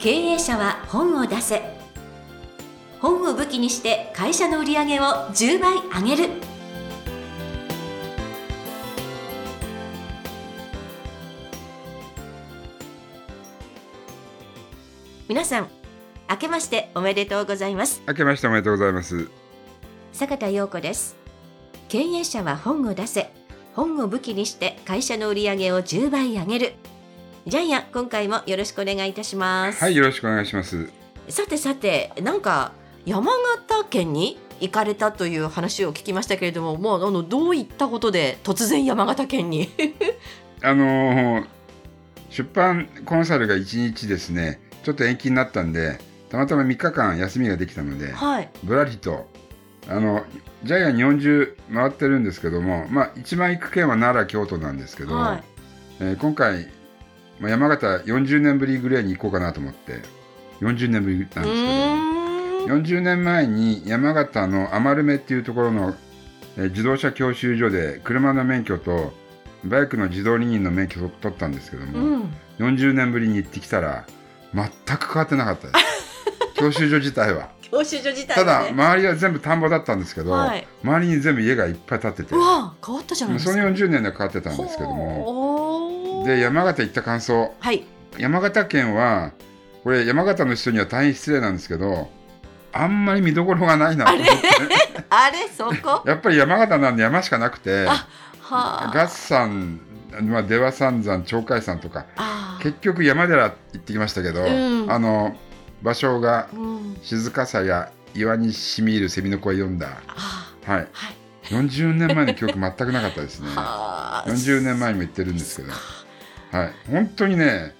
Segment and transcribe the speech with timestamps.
[0.00, 1.60] 経営者は本を出せ。
[3.00, 6.30] 本を武器にして会社の売り上げを10倍上げる。
[15.28, 15.68] 皆さん
[16.30, 18.00] 明けましておめでとうございます。
[18.08, 19.28] 明けましておめでとうございます。
[20.14, 21.14] 坂田陽子です。
[21.90, 23.30] 経営者は本を出せ。
[23.74, 26.72] 本を武器にして会社の売り上げを10倍上げる
[27.50, 29.82] ジャイアン今回もよろしくお願いいたします。
[29.82, 30.88] はい、よろしくお願いします。
[31.28, 32.70] さてさてなんか
[33.04, 33.32] 山
[33.66, 39.68] 形県に行かれたという話を聞きましたけれどももうあのどういったことで突然山形県に？
[40.62, 41.46] あのー
[42.30, 45.98] 出版コンサルが1日ですね、ちょっと延期になったんで、
[46.28, 48.48] たまたま3日間休みができたので、はい。
[48.62, 49.28] ぶらりと、
[49.88, 50.24] あの、
[50.62, 55.42] ジャイアン日本中回ってるんですけども、まあ、一番行く県は奈良、京都なんですけど、はい。
[55.98, 56.68] えー今回、
[57.40, 60.00] まあ、山形40年ぶりぐらいに行こうかなと思って、
[60.60, 62.82] 40年ぶりなんですけうど、ーん。
[62.82, 65.94] 40年前に山形の余目っていうところの、
[66.56, 69.12] えー自動車教習所で車の免許と
[69.64, 74.04] バイクの自動二輪の免許を取ったんですけどうも、ん40年ぶりに行ってきたら
[74.52, 74.66] 全
[74.98, 75.84] く変わってなかったです。
[76.60, 77.48] 教習所自体は。
[77.70, 80.66] 教習所自体ただ周りは全部田んぼだったんですけど、はい。
[80.82, 82.34] 周りに全部家がいっぱい建ってて。
[82.34, 83.52] うわ変わったじゃないですか。
[83.52, 85.24] その40年で変わってたんですけども
[86.24, 87.54] で山形行った感想。
[87.60, 87.84] はい。
[88.18, 89.32] 山形県は
[89.84, 92.10] これ山形の人には大変失礼なんですけど
[92.72, 94.32] あんまり見どころがないなと思って。
[95.08, 95.48] あれ？
[95.56, 96.02] そこ？
[96.08, 98.06] やっぱり山形なんで山しかなくてあ
[98.42, 98.92] はあ。
[98.94, 99.80] 月山、
[100.22, 102.04] まあ、出羽三山鳥海山とか
[102.62, 104.86] 結局山寺行ってきましたけど、うん。
[104.92, 105.36] あの
[105.82, 106.96] 場所がうん。
[107.02, 111.14] 静かさや岩にしみ入る蝉の声読んだ、あはい、ーはい。
[111.50, 113.48] 40年前の記憶全くなかったですね。
[113.54, 114.28] はあ。
[114.28, 115.72] 40年前にも行ってるんですけど、
[116.50, 117.74] はい、本当にね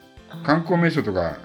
[0.45, 1.39] 観光名所とか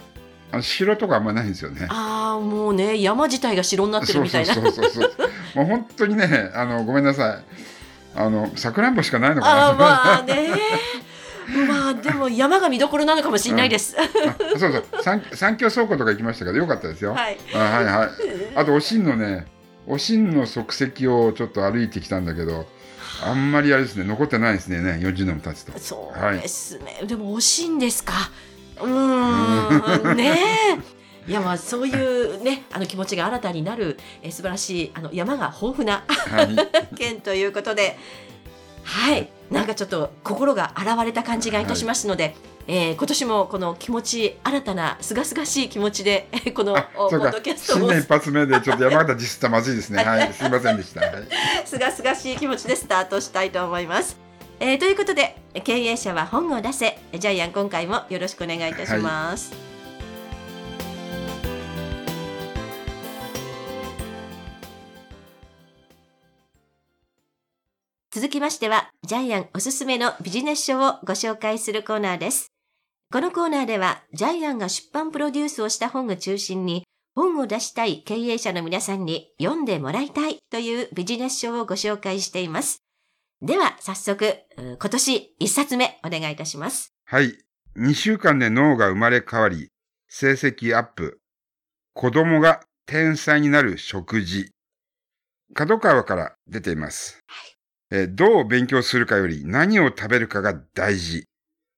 [0.51, 1.87] あの城とかあんまないんですよね。
[1.89, 5.11] ああもうね山自体が城になってるそうそみたいうなそうそうそう。
[5.55, 7.43] もう本当にねあのごめんなさい。
[8.17, 9.67] あのさくらんぼしかないのかな。
[9.67, 10.49] あーまあね。
[11.67, 14.83] まあでも山が見どころなのかもしれないです、あそうそう。
[15.03, 17.13] 三三峡倉庫とか行きましたけどよかったですよ。
[17.13, 17.37] はい。
[17.53, 18.09] あはいはい。
[18.55, 19.45] あとおしんのね
[19.85, 22.65] おしんの足跡をちょっと歩いてきたんだけど
[23.23, 25.77] あんまりあれですね残ってないですねね40年も経つと。
[25.79, 28.13] そうですね、でも惜しいんですか。
[28.81, 30.15] うーん。
[30.17, 30.37] ね
[31.27, 31.31] え。
[31.31, 36.55] いやまあそういうねあの気持ちが新たになるえー素晴らしいあの山が豊富なはい。
[36.95, 37.97] 県ということで
[38.85, 42.35] はいなんかちょっと心が洗われた感じがいたしますので、
[42.67, 50.03] えー今年もこの気持ち新たなすがすがしい気持ちでえー このポッドキャスト新を年一発目でちょっと山形ディスったらまずいですね。
[50.03, 51.01] はいすいませんでした。
[51.01, 51.11] はい。
[51.65, 54.17] すがすがしい気持ちでスタートしたいと思います。
[54.59, 59.64] えーということで経営者は本を出せジャイアン今回もよろしくお願いいたします。
[68.15, 72.53] 続きましてはジャイアンおすすめのビジネス書をご紹介するコーナーです。
[73.11, 82.77] このコーナーではジャイアンが出版プロデュースをした本を中心に本を出したい経営者の皆さんに読んでもらいたいというビジネス書をご紹介しています。
[83.41, 86.93] では早速、今年一冊目お願いいたします。
[87.03, 87.37] はい。
[87.75, 89.67] 2週間で脳が生まれ変わり、
[90.07, 91.19] 成績アップ。
[91.93, 94.51] 子供が天才になる食事。
[95.53, 97.19] 角川から出ています。
[97.91, 101.25] えーどう勉強するかより何を食べるかが大事。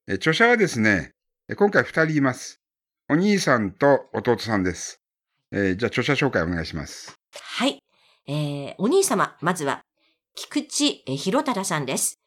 [0.08, 1.12] えー著者はですね、
[1.50, 2.62] えー今回2人います。
[3.10, 5.02] お兄さんと弟さんです。
[5.52, 7.16] えーじゃあ著者紹介お願いします。
[7.40, 7.80] はい。
[8.28, 9.82] えー、お兄様、まずは、
[10.36, 12.20] 菊池えー博忠さんです。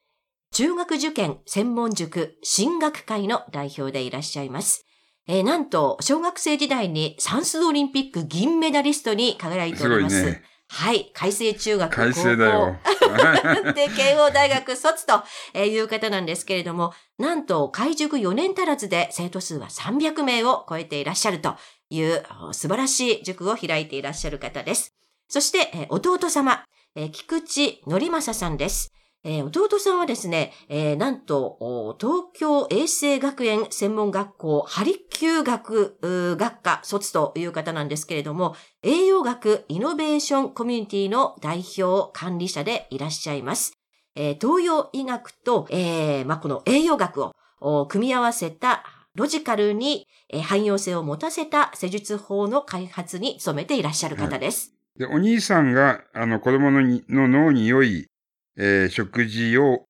[0.53, 4.85] 中学受験専門塾進学会の代表でいらっしゃいます。
[5.27, 10.23] えーなんと、小学生時代に算数オリンピック銀メダリストに輝いてすおります。
[10.23, 10.43] ごいね。
[10.73, 11.11] はい。
[11.15, 12.77] 海星中学改正だよ。
[12.85, 21.57] 高校で、慶応大学卒とえーいう方なんですけれども、なんと、開塾4年足らずで生徒数は300名を超えていらっしゃると
[21.91, 24.95] いうお素晴らしい塾を開いていらっしゃる方です。
[25.29, 26.65] そして、えー弟様、
[26.95, 28.93] えー菊池則正さんです。
[29.23, 43.75] えー弟さんはですね、えーなんと、東京衛生学園専門学校、ハリキ学学科卒という方なんですけれども、栄養学イノベーションコミュニティの代表管理者でいらっしゃいます。
[44.17, 47.31] えー東洋医学と、えーまあ、この栄養学
[47.61, 48.85] を組み合わせた
[49.15, 54.73] ロジカルに、えー汎用性を持たせた施術法の開発に努めていらっしゃる方です。
[54.99, 58.10] で、お兄さんが、あの、子供のの脳に良い、
[58.57, 59.85] えー食事を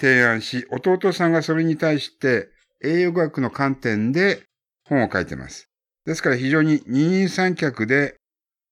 [0.00, 2.48] 提案し、弟さんがそれに対して、
[2.82, 4.42] 栄養学の観点で
[4.88, 5.66] 本を書いてます。
[6.04, 8.16] ですから非常に二人三脚で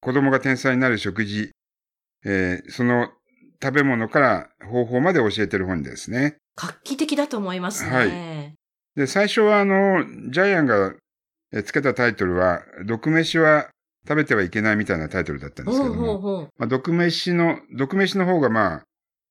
[0.01, 1.51] 子供が天才になる食事、
[2.25, 3.09] えーその
[3.63, 6.37] 食べ物から方法まで教えてる本ですね。
[6.57, 7.91] 画期的だと思いますね。
[7.91, 8.55] はい
[8.97, 10.95] で、最初はあの、ジャイアンが
[11.53, 13.69] えーつけたタイトルは、毒飯は
[14.09, 16.49] 食べてはいけないみたいなタイトルだったんですけほうほうども、ほう。
[16.59, 18.83] まあ、毒飯の、毒飯の方がまあ、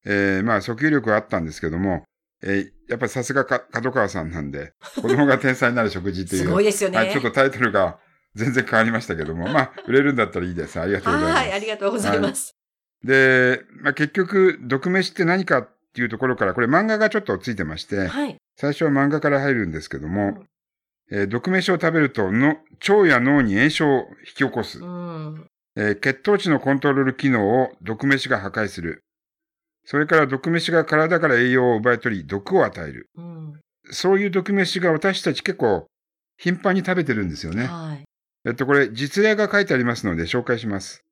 [0.05, 2.03] えーまあ、訴求力はあったんですけども、
[2.41, 6.43] えーやっぱりさすがか角川さんなんで、 子供が天才になる食事っていう。
[6.43, 6.97] すごいですよね。
[6.97, 7.99] はい、ちょっとタイトルが
[8.33, 10.79] 全然変わりましたけども、 まあ、売れるんだったらいいです。
[10.79, 11.41] ありがとうございます。
[11.41, 12.55] はい、ありがとうございます。
[13.03, 18.35] で、まあ、結局、毒飯って何かっていうところから、これ漫画がちょっとついてまして、はい。
[18.57, 20.43] 最初は漫画から入るんですけども、
[21.11, 22.57] えー毒飯を食べるとの、
[22.87, 24.85] 腸や脳に炎症を引き起こすう。
[24.85, 25.47] ん。
[25.75, 29.03] えー血糖値のコントロール機能を毒飯が破壊する。
[29.85, 33.09] それから毒飯が体から栄養を奪い取り、毒を与える。
[33.17, 33.53] うん。
[33.91, 35.87] そういう毒飯が私たち結構
[36.37, 37.65] 頻繁に食べてるんですよね。
[37.65, 38.03] はい。
[38.45, 41.03] えっと、これ実例が書いてありますので紹介します。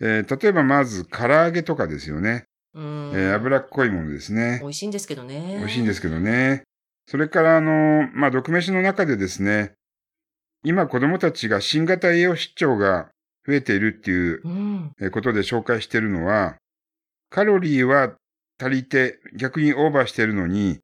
[0.00, 2.44] えー例えばまず唐揚げとかですよね。
[2.74, 3.12] うん。
[3.14, 4.68] えー脂っこいものですね美。
[4.68, 5.56] 味しいんですけどね。
[5.58, 6.62] 美味しいんですけどね。
[7.08, 9.74] それから、あの、まあ、毒飯の中でですね、
[10.64, 13.08] 今子供たちが新型栄養失調が
[13.46, 14.92] 増えているっていううん。
[15.00, 16.56] えーことで紹介しているのは、
[17.32, 18.12] カロリーは
[18.60, 20.80] 足りて逆にオーバーしているのに、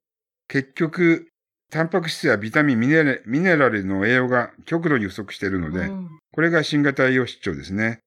[0.48, 1.28] 結局、
[1.70, 7.98] タンパク質やビタミン、ミネネラルの栄養が極度に不足しているので、うんこれが新型栄養失調ですね。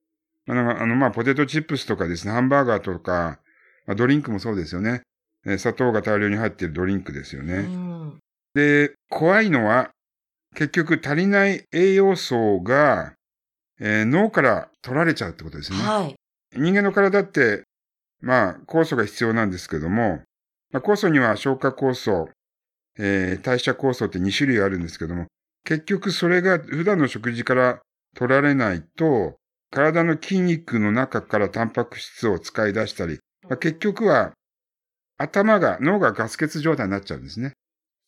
[0.48, 3.40] あの、あのまあ、ポテトチップスとかですね、ハンバーガーとか、
[3.86, 5.02] まあ、ドリンクもそうですよね。
[5.46, 7.56] えー砂糖が大量に入っているドリンクですよね。
[7.56, 8.20] うん。
[8.54, 9.90] で、怖いのは、
[10.56, 13.14] 結局足りない栄養素が、
[13.80, 15.78] えー脳から取られちゃうってことですね。
[15.80, 16.16] はい。
[16.56, 17.64] 人間の体って、
[18.22, 20.22] まあ、酵素が必要なんですけども、
[20.72, 22.30] まあ、酵素には消化酵素、
[22.98, 25.28] えー代謝酵素って2種類あるんですけども、
[25.64, 27.80] 結局それが普段の食事から
[28.16, 29.38] 取られないと、
[29.72, 34.34] 体の筋肉の中からタンパク質を使い出したり、まあ、結局は
[35.18, 37.54] 頭が、脳がガス欠状態になっちゃうんですね。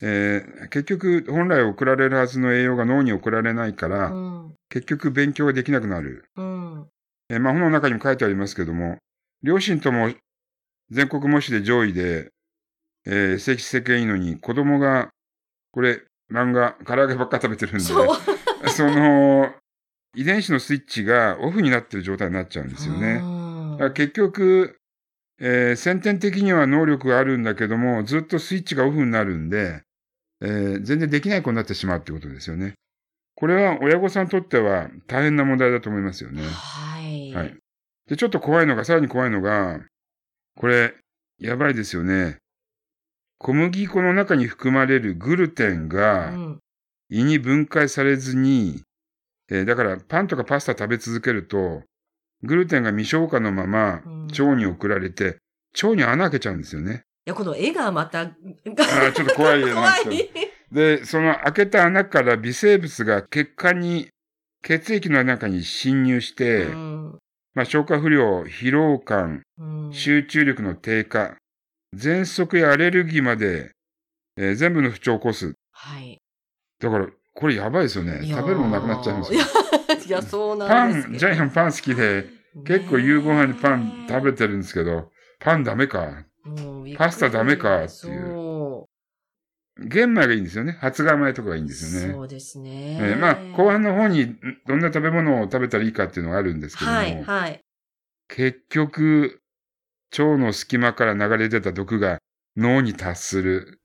[0.01, 4.17] えー結局、本来送られるはずの栄養が脳に送られないから、う
[4.49, 4.53] ん。
[4.69, 6.25] 結局勉強ができなくなる。
[6.35, 6.85] うん。
[7.29, 8.97] えーまあ、本の中にも書いてありますけども、
[9.43, 10.09] 両親とも
[10.89, 12.31] 全国模試で上位で、
[13.05, 15.09] えー、成績いいのに、子供が、
[15.71, 16.01] これ、
[16.31, 18.17] 漫画、唐揚げばっか食べてるんで、そう。
[18.69, 19.53] その、
[20.15, 23.21] 遺伝子のスイッチがオフになってる状態になっちゃうんですよね。
[23.23, 23.43] うん
[23.73, 24.77] だから結局、
[25.39, 29.81] えー先天的には能力があるんだけども、ずっとスイッチがオフになるんで、
[30.41, 32.75] えー全然できない子になってしまうってことですよね。
[33.35, 36.43] これは親御さんにとっては大変な問題だと思いますよね。
[36.43, 37.33] はい。
[37.33, 37.57] はい。
[38.07, 39.79] で、ちょっと怖いのが、さらに怖いのが、
[40.55, 40.95] これ、
[41.39, 42.37] やばいですよね。
[43.39, 46.59] 小麦粉の中に含まれるグルテンうがん。
[47.09, 48.81] 胃に分解されずに、
[49.49, 51.83] えーだからパンとかパスタ食べ続けると、
[52.43, 55.37] グルテンが未消化のままうん腸に送られて、
[55.81, 57.03] 腸に穴開けちゃうんですよね。
[57.25, 60.53] いや、この絵がまた、あーちょっと怖い絵なん怖ですけ。
[60.71, 64.09] で、その開けた穴から微生物が血管に、
[64.63, 67.19] 血液の中に侵入して、うん
[67.53, 71.35] まあ、消化不良、疲労感、うん集中力の低下、
[71.95, 73.71] 喘息やアレルギーまで、
[74.37, 75.53] えー全部の不調を起こす。
[75.71, 76.17] はい。
[76.79, 78.21] だから、これやばいですよね。
[78.25, 79.41] 食べるもんなくなっちゃいますよ。
[80.07, 81.15] いや、そうなパんですけど。
[81.15, 82.25] ン、ジャイアンパン好きで、
[82.65, 86.25] 結構夕ご飯にパン食べてるんですけど、パンダメか。
[86.97, 88.07] パスタダメかっていうそ
[89.85, 90.77] 玄米がいいんですよね。
[90.79, 92.13] 発芽米とかがいいんうですよね。
[92.13, 92.97] そうですね。
[92.99, 94.37] えーまあ、後半の方にん
[94.67, 97.59] どんな食べ物を食べたらいいかっていうのがあるんですけども、はい、はい。
[98.27, 99.41] 結局、
[100.11, 102.19] 腸の隙間から流れ出た毒が
[102.55, 103.79] 脳に達する。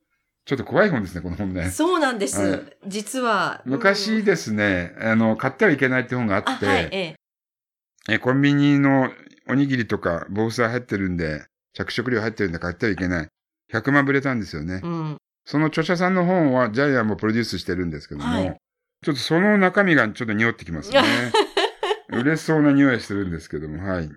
[0.45, 1.71] ちょっと怖い本ですね、この本ね。
[1.71, 2.41] そうなんです。
[2.41, 3.63] はい実は。
[3.67, 7.17] 昔ですね、あの、買ってはいけないって本がああ、って、はい、え
[8.09, 8.15] え。
[8.15, 9.11] えコンビニの
[9.49, 13.29] おにぎりとか防災入ってるんで、着色料入ってるんで買ってはいけない。
[13.73, 14.81] 100万ぶれたんですよね。
[14.83, 15.17] うん。
[15.49, 18.57] その著者さんの本はジャイアンもプロデュースしてるんですけども、はい
[19.05, 20.99] ちょっとその中身がちょっと匂ってきますね。
[22.11, 24.11] 嬉しそうな匂いはしてるんですけども、はい。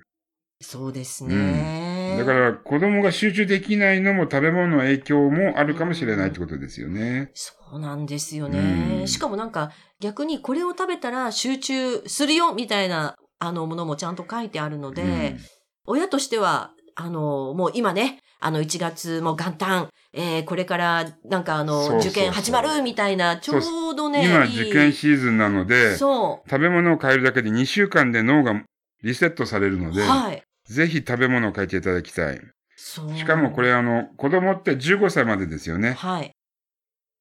[0.59, 2.15] そうですね。
[2.17, 7.29] だから子供が集中できないのも食べ物の影響もあるかもしれないってことですよね。
[7.35, 9.03] そうなんですようね。
[9.03, 15.38] んしかもなんか逆にこれを食べたら集中するよみたいなあのものもちゃんと書いてあるので、
[15.85, 28.62] 親としては、あの、もう今ね、あの1月も元旦、えーこれからなんかあの、受験始まるみたいな、ちょうどうんね、今受験シーズンなので、そ食べ物を変えるだけで2週間で脳が
[29.03, 29.94] リセットされるのう。
[29.94, 30.44] で、はい。
[30.65, 32.41] ぜひ食べ物を変えていただきたい。
[32.75, 35.94] そうしかもこれあの、子供って15歳までですよね。
[35.94, 36.32] はい。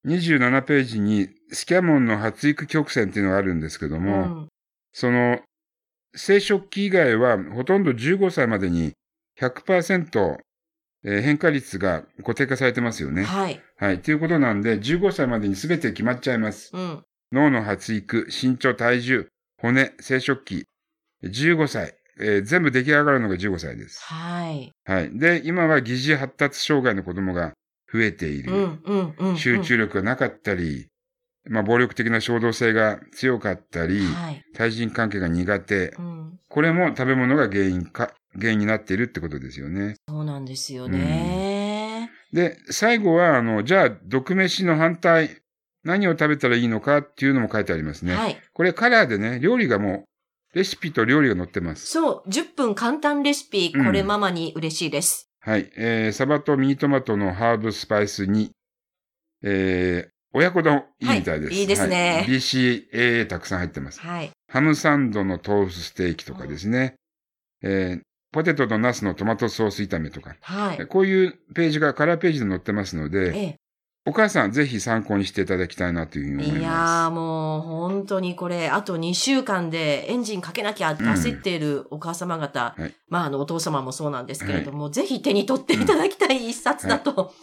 [0.07, 4.49] 27ページにスキャモンの発育曲線っていうのがあるんですけどうも、ん。
[4.93, 5.41] その、
[6.15, 8.93] 生殖期以外はほとんど15歳までに
[9.39, 10.39] 100%、
[11.05, 13.25] えー変化率が固定化されてますよね。
[13.25, 13.61] はい。
[13.77, 14.03] はい。
[14.03, 16.71] ということなんで、15歳までに全て決まっちゃいます。
[16.75, 17.05] うん。
[17.33, 19.29] 脳の発育、身長、体重、
[19.59, 20.65] 骨、生殖期、
[21.25, 24.03] 15歳、えー全部出来上がるのが15歳です。
[24.03, 24.73] はい。
[24.85, 25.19] はい。
[25.19, 27.53] で、今は疑似発達障害の子供が
[27.93, 28.53] 増えている。
[28.53, 29.37] うん、うん、うん。
[29.37, 30.89] 集中力がなかったり、
[31.49, 34.43] まあ、暴力的な衝動性が強かったり、はい。
[34.55, 36.03] 対人関係が苦手う。
[36.03, 36.39] ん。
[36.49, 39.97] これも食べ物が原因か、原因になっているってことですよね。
[40.09, 42.11] そうなんですよね。
[42.33, 45.43] で、最後は、あの、じゃあ、毒飯の反対、
[45.83, 48.15] 何を食べたらいいのかっていうのも書いてありますね。
[48.15, 48.41] はい。
[48.53, 50.05] これカラーでね、料理がも
[50.53, 51.87] う、レシピと料理が載ってます。
[51.87, 55.31] そう、10分簡単レシピ、うんこれママに嬉しいです。
[55.41, 55.71] はい。
[55.77, 58.51] えー、サバとミニトマトのハーブスパイスに、
[59.43, 61.53] えー、親子丼いいみたいです。
[61.53, 64.01] はいいいですねはい BCAA たくさん入ってます。
[64.01, 64.31] はい。
[64.49, 66.95] ハムサンドの豆腐ステーキとかですね。
[67.63, 70.37] えー、ポテトとナスのトマトソース炒めとか。
[70.41, 70.87] はい。
[70.87, 73.57] こういうページがカラーページで載ってますので、え
[74.07, 76.49] お母さんぜひ参考にしていただきたいなというふうにえ。
[76.49, 87.35] 思いいやーまもう本当にこれ、あと2週間でエンジンかけなきゃって焦っているお母様方、はいまああのお父様もそうなんですけれども、ぜひ手に取っていただきたい一冊だと。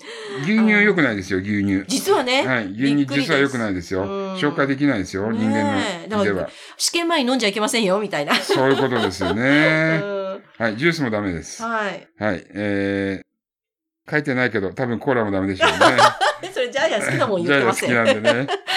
[0.44, 0.51] す。
[0.51, 1.84] 牛乳良くないですよ、牛乳。
[1.88, 2.72] 実はね、はい。
[2.72, 4.03] 牛乳実は良くないですよ。
[4.03, 5.77] うん消化できないですよ、人間だか
[6.10, 6.50] らの胃では。
[6.77, 8.34] 試験前に飲んじゃいけませんよ、みたいな。
[8.34, 10.01] そういうことですよね。
[10.38, 10.77] うんはい。
[10.77, 11.62] ジュースもダメです。
[11.63, 12.08] はい。
[12.20, 12.46] はい。
[12.53, 15.77] えー、書いてないけど、多分コーラもダメでしょうね。
[16.53, 17.89] それジャイアン好きなもんジ言ってません。
[17.89, 18.48] ャイアン好きなんでね。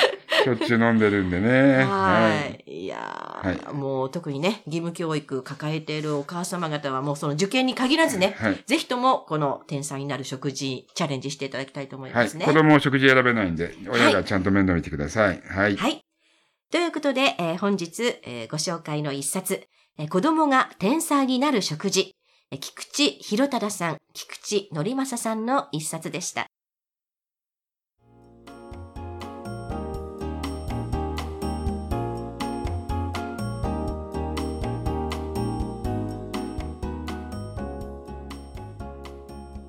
[0.43, 1.85] しょっちゅう飲んでるんでね。
[1.85, 2.85] はい。
[2.85, 8.63] いやー、はもう特にね、義務教育抱えているお母様方はもうその受験に限らずね、はい。
[8.67, 12.25] ぜひともこの天才になる食事チャレンジしていただきたいと思いはい。
[12.25, 12.47] ますね。
[12.47, 15.43] 子供を食事選べないんで、親がちゃんと面倒見てください。
[15.47, 15.77] はい。
[15.77, 16.01] はい。
[16.73, 19.67] ということで、えー本日、えーご紹介の一冊、えー
[20.09, 22.15] 子供が天才になる食事、
[22.59, 26.47] 菊池博忠さん、菊池則正さんの一冊でした。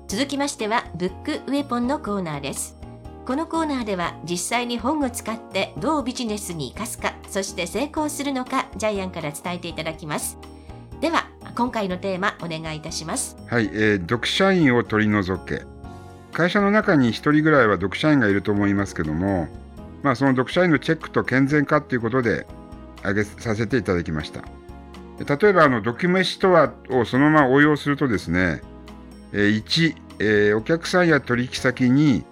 [0.08, 2.81] 続きましては、ブックウェポンのコーナーです。
[3.24, 10.38] このコーナーでは実際に本を使ってどうビジネスに生かすか、そして成功するのか、ジャイアンから伝えていただきます。
[11.00, 13.36] では、今回のテーマお願いいたします。
[13.46, 13.66] はい。
[13.66, 15.62] えー、読者員を取り除け。
[16.32, 19.46] 会社の中に一人ぐらいは読者員がいると思いますけども、
[20.02, 22.46] まあその読者員のチェックと健全化ということで
[23.00, 24.42] 挙げさせていただきました。
[25.24, 28.62] 例えばあのドキュメシとはをそのまま応用するとですね、
[29.32, 32.24] 1、えーお客さんや取引先に、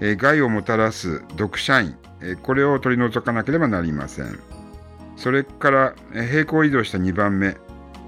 [0.00, 4.38] えー害をもたらす読者員、えーこれを取り除かなければなりません。
[5.16, 7.56] それから、えー平行移動した2番目、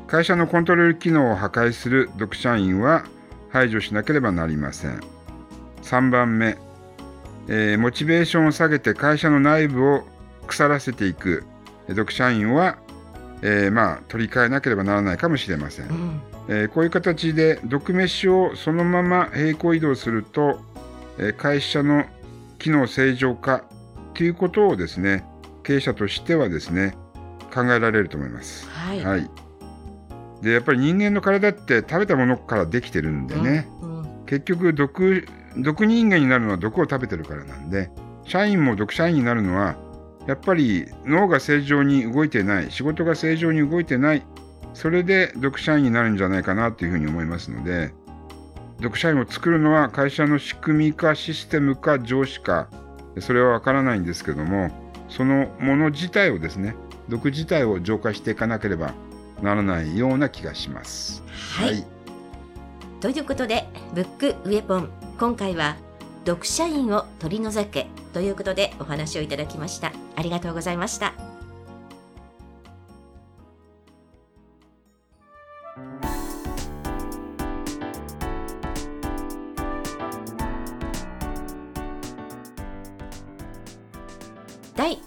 [0.07, 3.05] 会社のコントロール機能を破壊する読者員は
[3.51, 5.01] 排除しなければなりません。
[5.83, 6.57] 3番目、
[7.49, 10.05] えーモチベーションを下げて会社の内部を
[10.47, 11.45] 腐らせていく
[11.89, 12.79] えー読者員は、
[13.43, 15.89] えーまあ、取り替えなければならないかもしれません。
[15.89, 16.21] うん。
[16.49, 20.70] えーこういう形で読飯をそのまま平行移動すると、えー
[21.37, 22.05] 会社の
[22.59, 23.65] 機能正常化
[24.15, 25.25] ということをですね
[25.63, 26.97] 経営者としてはですね
[27.53, 28.69] 考えられると思います。
[28.69, 29.05] はい。
[29.05, 29.31] はい、
[30.43, 34.25] でやっぱり人間の体って食べたものからできてるんでね、うん。
[34.27, 37.91] 結局毒毒人間になるのは毒を食べてるからなんで
[38.25, 39.77] 社員も読社員になるのは
[40.27, 44.25] やっぱり脳が正常に動いてない仕事が正常に動いてない
[44.75, 47.93] それで読社員になるんじゃないかなというふうに思いますので
[48.81, 52.69] 読社員を作るのは会社の仕組みかシステムか上司か
[53.21, 54.71] それはわからないんですけども
[55.09, 56.75] そのもの自体をですね
[57.09, 58.95] 毒自体を浄化していかなければ
[59.43, 61.23] ならないような気がします。
[61.59, 61.85] はい。
[63.01, 65.77] ということで、ブックウェポン、今回は、
[66.27, 69.93] 読者員を取り除けということでお話をいただきました。
[70.17, 71.30] ありがとうございました。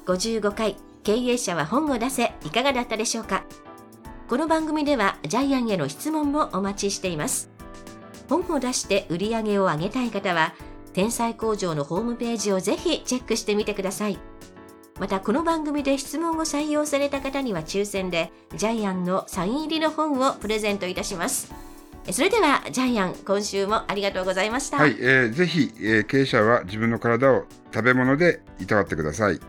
[0.06, 3.46] 55回経営者は本を出せいかがだったでしょうか？
[4.28, 7.50] この番組ではジャイアンへの質問もお待ちしています
[8.30, 10.54] 本を出して売り上げを上げたい方は
[10.94, 14.18] 天才工場のホームページをぜひチェックしてみてください
[15.00, 21.54] またこの番組で質問を採用された方には抽選でジャイアンのサイン入りの本をプレゼントいたします
[22.12, 24.76] それではジャイアン今週もありがとうございました。
[24.76, 29.40] はい、えーぜひ、えー経営者は自分の体を食べ物でいたわってください。